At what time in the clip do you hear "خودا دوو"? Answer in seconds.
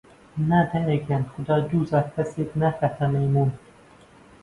1.31-1.87